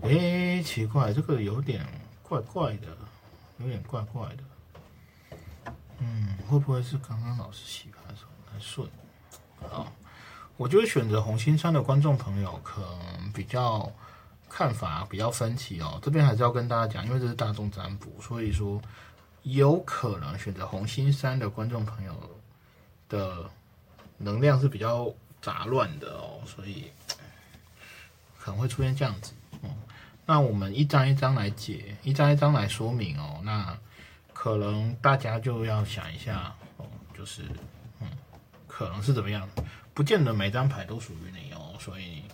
[0.00, 1.86] 哎，奇怪，这个有点
[2.22, 2.96] 怪怪的，
[3.58, 4.42] 有点怪怪的。
[6.04, 8.88] 嗯，会不会是刚刚老师洗牌的时候不太顺？
[9.70, 9.92] 好，
[10.56, 13.88] 我觉得选择红星山的观众朋友可能比较
[14.48, 16.00] 看法比较分歧哦。
[16.02, 18.82] 这边还是要跟大家讲，因为这是大众占卜，所以说
[19.44, 22.12] 有可能选择红星山的观众朋友
[23.08, 23.48] 的
[24.18, 25.08] 能量是比较
[25.40, 26.90] 杂乱的哦，所以
[28.40, 29.32] 可能会出现这样子。
[29.62, 29.70] 嗯，
[30.26, 33.40] 那我们一张一张来解，一张一张来说明哦。
[33.44, 33.78] 那
[34.42, 36.84] 可能大家就要想一下哦，
[37.16, 37.42] 就是
[38.00, 38.08] 嗯，
[38.66, 39.48] 可能是怎么样，
[39.94, 42.24] 不见得每张牌都属于你哦，所以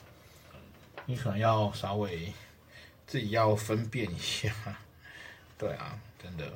[1.04, 2.32] 你可能要稍微
[3.06, 4.50] 自己要分辨一下。
[5.58, 6.50] 对啊，真的。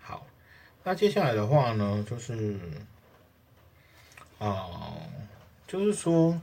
[0.00, 0.26] 好，
[0.82, 2.58] 那接下来的话呢，就是
[4.38, 4.70] 啊，
[5.66, 6.40] 就是说。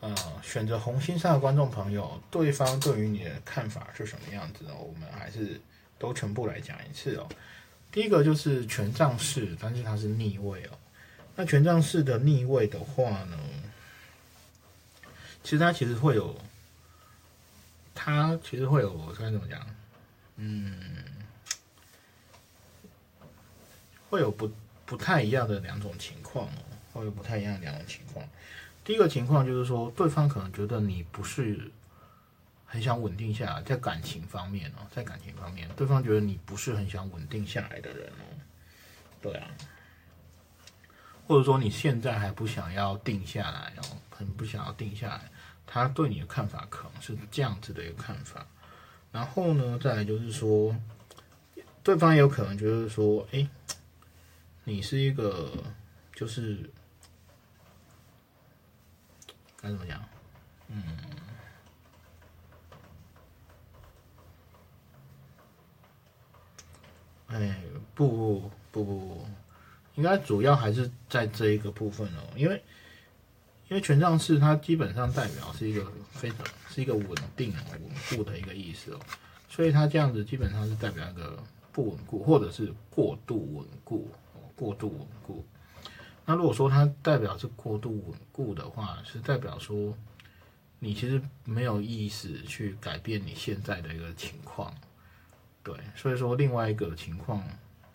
[0.00, 4.74] 呃，选择红心上的观众朋友，对方对于你的看法是什么样子呢？
[4.78, 5.58] 我们还是
[5.98, 7.28] 都全部来讲一次哦。
[7.90, 10.78] 第一个就是权杖四，但是它是逆位哦。
[11.34, 13.38] 那权杖四的逆位的话呢，
[15.42, 16.38] 其实它其实会有，
[17.94, 19.66] 它其实会有，我该怎么讲？
[20.36, 21.04] 嗯，
[24.10, 24.50] 会有不
[24.84, 26.60] 不太一样的两种情况哦，
[26.92, 28.26] 会有不太一样的两种情况。
[28.84, 31.70] 第一个情况就是说，对方可能觉得你不是
[32.66, 38.24] 很想稳定下来，在感情方面哦，在感情方面，对方觉得你不是很想稳定下来的人哦，
[39.22, 39.48] 对啊，
[41.26, 45.30] 或者说你现在还不想要定下来哦，很不想要定下来，
[45.66, 48.46] 他对你的看法可能是这样子的一个看法。
[49.12, 50.76] 然后呢，再来就是说，
[51.82, 53.48] 对方也有可能觉得说，哎，
[54.64, 55.64] 你是一个
[56.14, 56.70] 就是。
[59.58, 60.00] 该怎么讲？
[60.68, 60.82] 嗯，
[67.28, 67.56] 哎，
[67.94, 69.26] 不不不不不，
[69.96, 72.62] 应该主要还是在这一个部分哦，因为
[73.68, 76.38] 因为权杖四它基本上代表是一个非常
[76.70, 79.00] 是一个稳定稳固的一个意思哦，
[79.48, 84.08] 所以它这样子基本上是代表一个不稳固或者是过度稳固，
[84.54, 85.44] 过度稳固。
[86.24, 89.92] 那如果说它代表是过度稳固的话，是代表说
[90.78, 94.72] 你其实没有意识去改变你现在的一个情况，
[95.66, 97.42] 对，所以说另外一个情况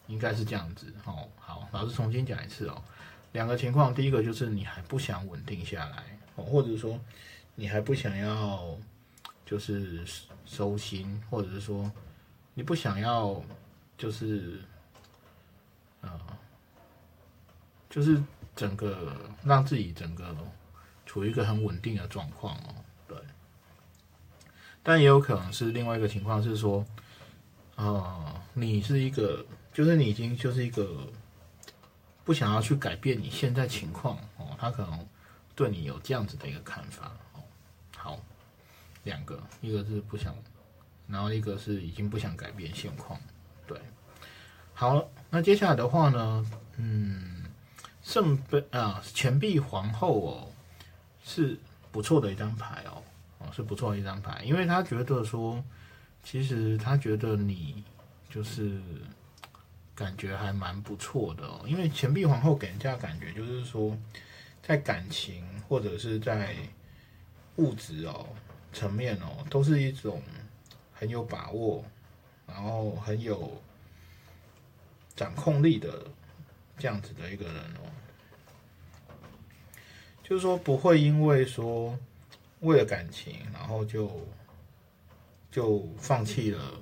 [0.07, 1.25] 应该是这样子哦。
[1.37, 2.83] 好，老师重新讲一次哦。
[3.31, 6.03] 两个情况，第一个就是你还不想稳定下来
[6.35, 6.99] 哦，或者说
[7.55, 8.77] 你还不想要
[9.45, 10.03] 就是
[10.45, 11.89] 收心，或者是说
[12.55, 13.41] 你不想要
[13.97, 14.59] 就是
[16.01, 16.19] 啊。
[17.89, 18.21] 就是
[18.55, 20.33] 整个让自己整个
[21.05, 23.17] 处于一个很稳定的状况哦，对。
[24.81, 26.85] 但也有可能是另外一个情况是说，
[27.81, 31.07] 呃，你是一个，就是你已经就是一个
[32.23, 35.07] 不想要去改变你现在情况哦，他可能
[35.55, 37.41] 对你有这样子的一个看法哦。
[37.97, 38.19] 好，
[39.03, 40.31] 两个，一个是不想，
[41.07, 43.19] 然后一个是已经不想改变现况，
[43.65, 43.75] 对。
[44.75, 46.45] 好了，那接下来的话呢，
[46.77, 47.45] 嗯。
[48.03, 50.47] 圣杯啊，钱币皇后哦，
[51.23, 51.55] 是
[51.91, 53.03] 不错的一张牌哦，
[53.37, 55.63] 哦是不错的一张牌，因为他觉得说，
[56.23, 57.83] 其实他觉得你
[58.29, 58.81] 就是
[59.95, 63.97] 感觉还蛮不错的哦，因为钱币皇后给人家感觉就是说，
[64.61, 66.55] 在感情或者是在
[67.57, 68.27] 物质哦
[68.71, 70.21] 层面哦，都是一种
[70.93, 71.83] 很有把握，
[72.47, 73.61] 然后很有
[75.15, 76.05] 掌控力的。
[76.77, 77.85] 这样子的一个人哦，
[80.23, 81.95] 就是说不会因为说
[82.61, 84.09] 为了感情，然后就
[85.51, 86.73] 就放弃了，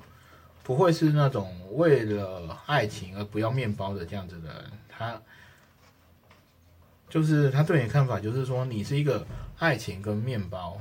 [0.63, 4.71] 不会是那种为了爱情而不要面包的这样子的人。
[4.87, 5.21] 他
[7.09, 9.25] 就是他对你的看法，就是说你是一个
[9.57, 10.79] 爱情跟面包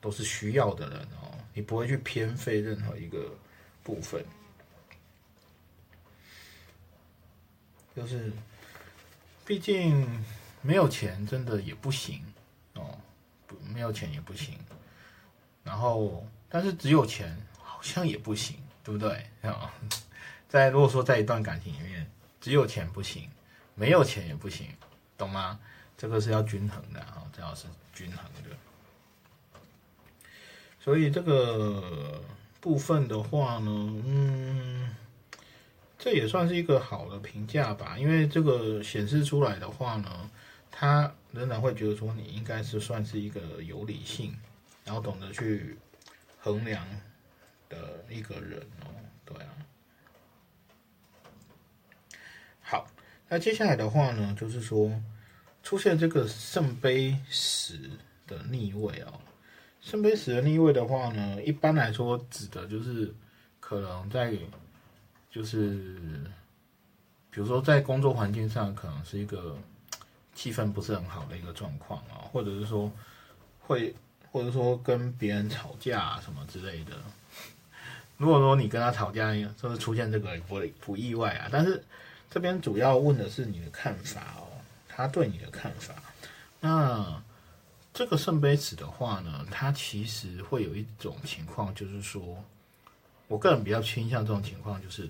[0.00, 3.32] 都是需要的人哦，你不会去偏废任何一个
[3.82, 4.22] 部分。
[7.96, 8.32] 就是，
[9.46, 10.06] 毕竟
[10.60, 12.20] 没有钱真的也不行
[12.74, 12.98] 哦，
[13.46, 14.58] 不没有钱也不行。
[15.62, 19.74] 然后，但是只有钱好像也不行，对不对啊？
[20.48, 22.08] 在如果说在一段感情里面，
[22.40, 23.28] 只有钱不行，
[23.74, 24.68] 没有钱也不行，
[25.18, 25.58] 懂吗？
[25.98, 28.56] 这个是要均衡的啊，这要是均衡的。
[30.78, 32.22] 所以这个
[32.60, 34.94] 部分的话呢，嗯。
[35.98, 40.30] 这也算是一个好的评价吧，因为这个显示出来的话呢，
[40.70, 44.36] 他仍然会觉得说你应该是算是一个有理性，
[44.84, 45.76] 然后懂得去
[46.44, 46.86] 衡量
[47.70, 48.92] 的一个人哦，
[49.24, 49.48] 对啊。
[52.60, 52.86] 好，
[53.30, 54.92] 那接下来的话呢，就是说
[55.62, 57.90] 出现这个圣杯十
[58.26, 59.18] 的逆位哦，
[59.80, 63.14] 圣杯十的逆位的话呢，一般来说指的就是
[63.58, 64.36] 可能在。
[65.30, 65.98] 就是，
[67.28, 69.58] 比如说在工作环境上，可能是一个
[70.32, 72.88] 气氛不是很好的一个状况啊，或者是说
[73.58, 73.92] 会
[74.34, 76.96] 或者说跟别人吵架什么之类的。
[78.16, 81.48] 如果说你跟他吵架，就是出现这个不不意外啊。
[81.52, 81.80] 但是
[82.28, 84.50] 这边主要问的是你的看法哦，
[84.88, 85.94] 他对你的看法。
[86.58, 87.22] 那
[87.92, 92.42] 这个圣杯子的话呢，它其实会有一种情况，就是说，
[93.28, 95.08] 我个人比较倾向这种情况，就是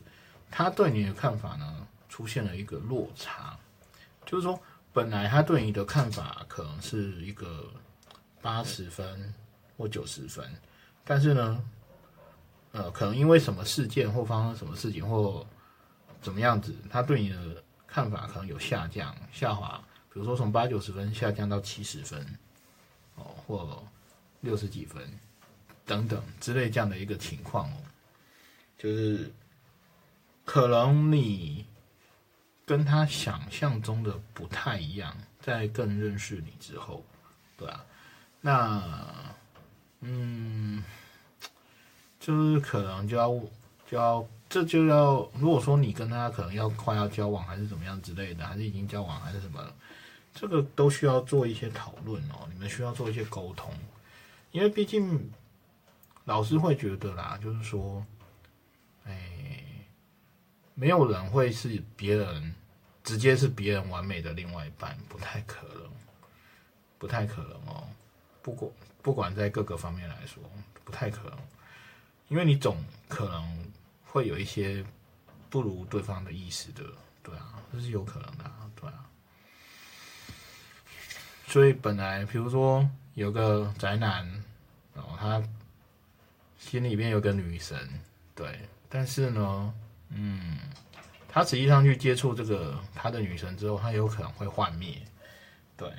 [0.51, 3.57] 他对你的看法呢出现了一个落差，
[4.27, 4.61] 就是说，
[4.93, 7.73] 本来他对你的看法可能是一个
[8.45, 9.33] 八十分
[9.79, 10.47] 或九十分，
[11.03, 11.65] 但是呢，
[12.73, 15.47] 呃，可能因为什么事件或发生什么事情或
[16.21, 19.83] 怎么样子，他对你的看法可能有下降、下滑，
[20.13, 22.39] 比如说从八九十分下降到七十分。
[23.17, 23.81] 哦，或
[24.41, 25.01] 六十几分
[25.87, 27.77] 等等之类这样的一个情况哦，
[28.77, 29.33] 就是
[30.45, 31.65] 可能你
[32.67, 37.05] 跟他想象中的不太一样，在更认识你之后，
[37.57, 37.87] 对啊，
[38.47, 38.83] 那
[40.01, 40.85] 嗯，
[42.21, 43.31] 就是可能就要
[43.89, 49.67] 就要这就要，如果说你跟他可能要快要交往，还是怎么样之类的，还是已经交往，还是什么？
[50.35, 53.73] 这个都需要做一些讨论哦，你们需要做一些沟通，
[54.53, 55.33] 因为毕竟
[56.27, 58.05] 老师会觉得啦，就是说，
[59.07, 59.65] 哎，
[60.75, 62.55] 没有人会是别人
[63.03, 65.91] 直接是别人完美的另外一半，不太可能，
[66.99, 67.89] 不太可能哦。
[68.45, 68.71] 不管
[69.01, 70.43] 不管在各个方面来说，
[70.85, 71.39] 不太可能，
[72.29, 72.77] 因为你总
[73.09, 73.73] 可能
[74.05, 74.85] 会有一些
[75.49, 76.85] 不如对方的意思的，
[77.23, 78.45] 对啊，这是有可能的，
[78.79, 79.07] 对啊。
[81.47, 84.27] 所以本来，比如说有个宅男，
[84.95, 85.43] 然后他
[86.59, 87.89] 心里面有个女神，
[88.35, 89.75] 对，但是呢，
[90.11, 90.59] 嗯，
[91.29, 95.01] 他实际上去接触这个他的女神之后，他有可能会幻灭，
[95.79, 95.91] 对，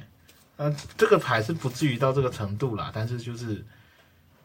[0.58, 3.66] 呃，这个牌是不至于到这个程度啦，但是就是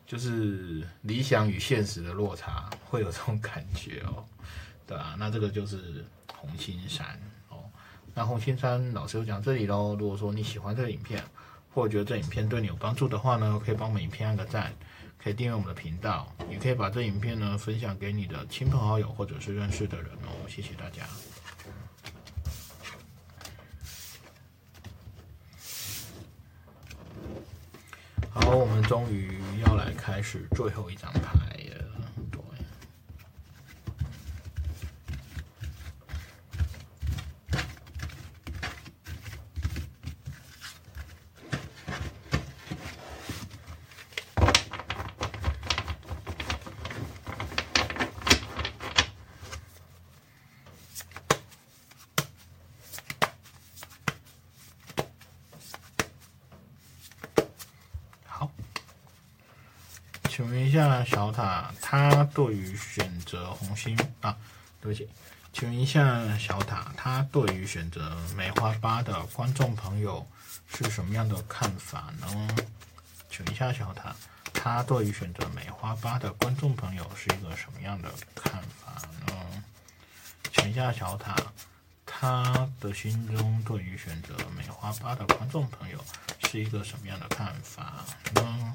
[0.07, 4.25] 就是理想与现实的落差会有这种感觉哦，
[4.87, 6.05] 对啊，那这个就是
[6.35, 7.07] 红心山
[7.49, 7.59] 哦。
[8.13, 9.95] 那红星山老师就讲这里喽。
[9.95, 11.23] 如果说你喜欢这个影片，
[11.73, 14.75] 或者觉得这影片对你有帮助的话呢，可以帮我们影片按个赞，
[15.17, 20.35] 可以订阅我们的频道，也可以把这影片呢分享给你的亲朋好友或者是认识的人哦。
[20.49, 21.07] 谢谢大家。
[28.33, 31.50] 好，我们终于要来开始最后一张牌。
[60.81, 64.35] 请问一下小塔，他对于选择红心啊，
[64.81, 65.07] 对不起，
[65.53, 70.27] 请问一下小塔，他对于选择梅花八的观众朋友
[70.75, 72.49] 是什么样的看法呢？
[73.29, 74.17] 请问一下小塔，
[74.55, 79.63] 他对于选择梅花八的观众朋友是一个什么样的看法呢？
[80.51, 81.37] 请问一下小塔，
[82.07, 86.03] 他的心中对于选择梅花八的观众朋友
[86.49, 88.03] 是一个什么样的看法
[88.35, 88.75] 呢？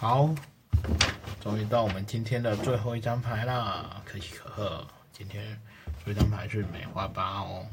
[0.00, 0.32] 好，
[1.40, 4.00] 终于到我们今天的最后一张牌啦！
[4.02, 5.60] 可喜可贺，今天
[6.06, 7.66] 这张牌是梅花八哦。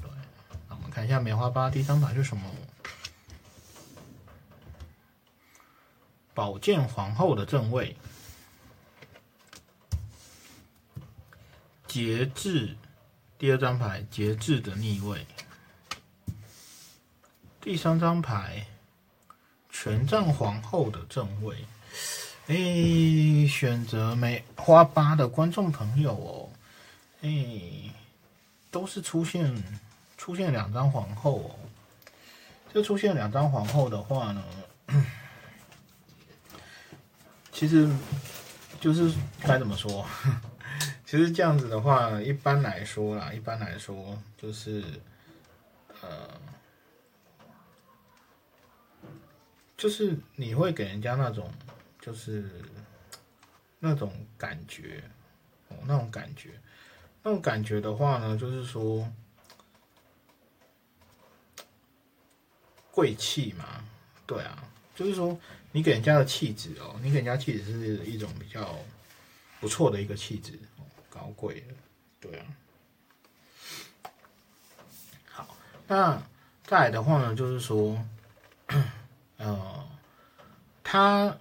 [0.00, 0.10] 对，
[0.66, 2.42] 那我们看一下梅花八第一张牌是什么？
[6.32, 7.94] 宝剑皇后的正位，
[11.86, 12.74] 节制。
[13.36, 15.26] 第二张牌节制的逆位，
[17.60, 18.66] 第三张牌。
[19.68, 21.66] 权杖皇后的正位，
[22.48, 26.50] 哎，选择梅花八的观众朋友哦，
[27.22, 27.30] 哎，
[28.70, 29.62] 都是出现
[30.18, 31.50] 出现两张皇后哦。
[32.74, 34.44] 这出现两张皇后的话呢，
[37.52, 37.88] 其实
[38.80, 40.04] 就是该怎么说？
[41.06, 44.82] 其实这样子的话，一般来说啦，一般来说就是
[46.00, 46.08] 呃。
[49.74, 51.50] 就是你会给人家那种，
[52.04, 52.44] 就是
[53.78, 55.00] 那种感觉，
[55.68, 56.50] 哦，那种感觉，
[57.22, 59.08] 那种感觉的话呢，就是说
[62.90, 63.84] 贵气嘛，
[64.26, 64.64] 对啊，
[64.96, 65.38] 就是说
[65.70, 68.76] 你给人家的气质哦，你给人家气质是一种比较
[69.60, 71.74] 不错的一个气质哦，高贵的，
[72.20, 72.46] 对啊。
[75.30, 76.20] 好，那
[76.64, 77.96] 再来的话呢，就是说
[79.38, 79.88] 呃
[80.82, 81.38] 他。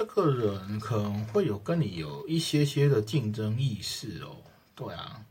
[0.00, 4.34] 这个人可能会有跟你有一些些的竞争意识哦，
[4.74, 5.22] 对啊，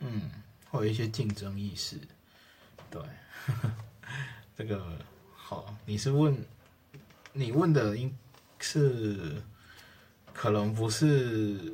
[0.00, 0.32] 嗯，
[0.68, 1.96] 会有一些竞争意识，
[2.90, 3.00] 对。
[4.58, 4.98] 这个
[5.36, 6.36] 好，你是问
[7.32, 8.12] 你问的应
[8.58, 9.40] 是
[10.32, 11.72] 可能不是，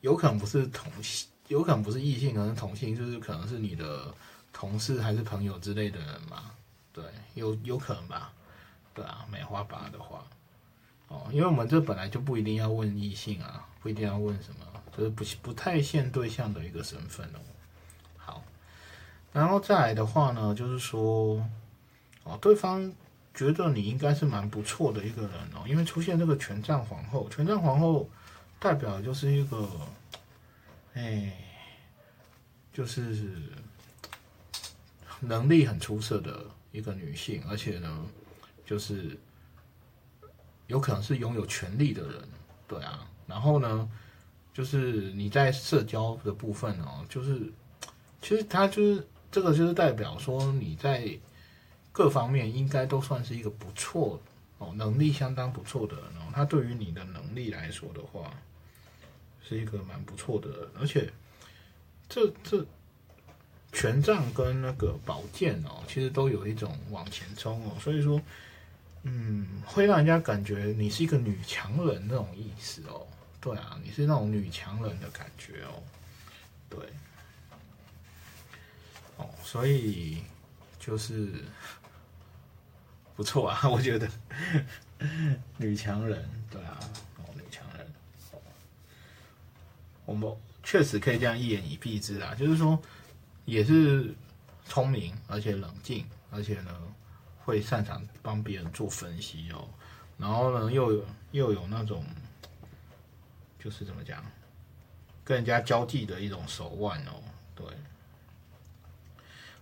[0.00, 4.12] 有可能不是同性，有可能不是异性，可能同性，就是可能是你的
[4.52, 6.50] 同事还是朋友之类的人嘛？
[6.92, 7.04] 对，
[7.34, 8.32] 有有可能吧？
[8.92, 10.26] 对啊，梅花八的话，
[11.08, 17.38] 哦，因为我们这本来就不一定要问异性啊，不一定要问什么，就是不不太限对象的一个身份哦。
[18.16, 18.44] 好，
[19.32, 21.44] 然后再来的话呢，就是说。
[22.26, 22.90] 哦，对方
[23.34, 28.08] 觉得你应该是蛮不错的一个人哦，因为出现这个权杖皇后，权杖皇后
[28.58, 29.68] 代表就是一个，
[30.94, 31.30] 哎，
[32.72, 33.30] 就是
[35.20, 38.06] 能力很出色的一个女性，而且呢，
[38.64, 39.14] 就是
[40.74, 42.28] 有可能是拥有权力的人，
[42.68, 43.88] 对啊，然后呢，
[44.52, 47.40] 就是你在社交的部分哦，就是
[48.20, 51.18] 其实他就是这个就是代表说你在。
[51.96, 54.20] 各方面应该都算是一个不错
[54.58, 55.94] 哦，能力相当不错的。
[56.12, 58.32] 然后他对于你的能力来说的话，
[59.40, 60.48] 是一个蛮不错的。
[60.76, 61.08] 而且
[62.08, 62.66] 这这
[63.70, 68.20] 权杖跟那个宝剑哦，其实都有一种往前冲哦，所以说，
[69.04, 73.06] 嗯，会让人家感觉你是一个女强人那种意思哦。
[73.40, 75.00] 对啊，你是那种女强人。
[75.00, 75.82] 的感觉哦。
[76.68, 76.78] 对，
[79.16, 80.22] 哦，所以
[80.78, 81.30] 就是。
[83.16, 84.10] 不错啊，我觉得
[85.56, 86.80] 女强人，对啊，
[87.18, 87.86] 哦，女强人，
[90.04, 90.28] 我们
[90.64, 92.76] 确实可以这样一言以蔽之啦，就是说，
[93.44, 94.12] 也是
[94.66, 96.76] 聪明，而且冷静，而且呢，
[97.44, 99.68] 会擅长帮别人做分析哦，
[100.16, 102.04] 然后呢，又有又有那种，
[103.58, 104.24] 就是怎么讲，
[105.22, 107.22] 跟人家交际的一种手腕哦，
[107.54, 107.66] 对。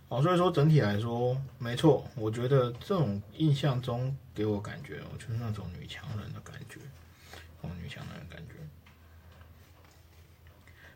[0.09, 6.79] 哦，所以说整体来说，没错，我觉得这种印象中给我感觉，我，就是那种女强人的感觉，
[7.63, 8.55] 哦，女强人的感觉。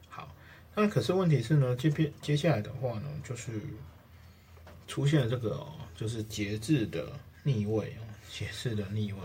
[0.08, 0.28] 好，
[0.74, 3.58] 那可是问题是呢，接片接下来的话呢，就是
[4.86, 5.66] 出现了这个，
[5.96, 7.10] 就是节制的
[7.42, 9.20] 逆位哦，节制的逆位。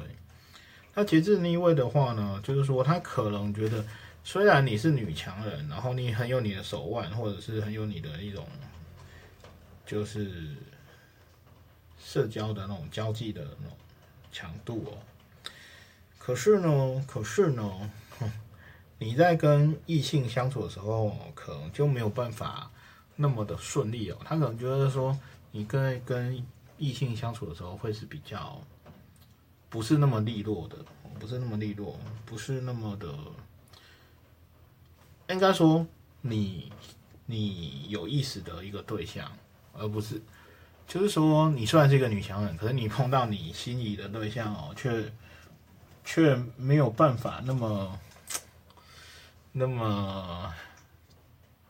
[0.93, 3.85] 那节制逆位的话呢，就是说他可能觉得，
[4.23, 8.47] 虽然你是女强人，然后你很有你的手腕，或者是很有你的一种。
[9.83, 10.55] 就是
[11.99, 13.77] 社交的那种交际的那种
[14.31, 14.95] 强度哦，
[16.17, 17.91] 可是呢，可是呢，
[18.97, 22.71] 你在跟异性相处的时候，可能就没有办法
[23.17, 24.17] 那么的顺利哦。
[24.23, 25.19] 他可能觉得说，
[25.51, 26.41] 你跟跟
[26.81, 28.61] 异性相处的时候，会是比较
[29.69, 30.75] 不是那么利落的，
[31.17, 33.15] 不是那么利落，不是那么的，
[35.29, 35.87] 应该说
[36.19, 36.73] 你
[37.25, 39.31] 你有意识的一个对象。
[39.73, 40.21] 而不是，
[40.85, 45.09] 就是说，你虽然是一个女强人，可是你碰到你心仪的对象哦，却
[46.03, 47.97] 却没有办法那么
[49.53, 50.53] 那么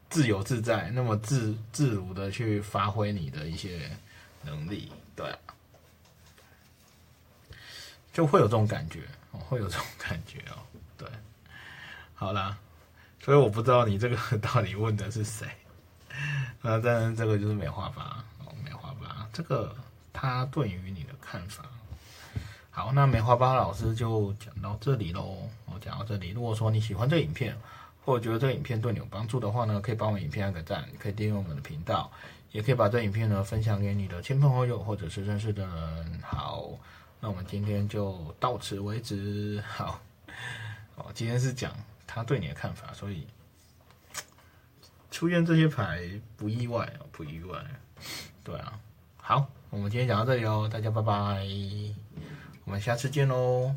[0.10, 3.96] 自由自在，那么自自如的去发挥你的一些
[4.44, 5.32] 能力，对，
[8.14, 9.02] 就会有这种感觉
[9.32, 10.58] 哦，会有这种感觉哦，
[10.98, 11.08] 对，
[12.14, 12.58] 好啦，
[13.20, 15.48] 所以我不知道你这个 到底问的是谁。
[16.62, 19.76] 那当然，这个就是梅花八哦，梅花八，这个
[20.12, 21.64] 他对于你的看法。
[22.70, 25.50] 好，那梅花八老师就讲到这里喽。
[25.66, 27.56] 我讲到这里，如果说你喜欢这影片，
[28.04, 32.12] 或者觉得这影片对你有帮助的话呢，可以帮我们影片按个赞，可以订阅我们的频道，
[32.52, 36.22] 也可以把这影片呢分享给你的亲朋好友或者是认识的人。
[36.22, 36.70] 好，
[37.22, 39.64] 那我们今天就到此为止。
[39.66, 40.02] 好，
[40.96, 41.74] 哦，今天是讲
[42.06, 43.26] 他对你的看法，所以。
[45.12, 47.64] 出现这些牌不意外，不意外。
[48.46, 48.80] 对啊，
[49.18, 51.46] 好，我们今天讲到这里哦，大家拜拜，
[52.64, 53.76] 我们下次见喽。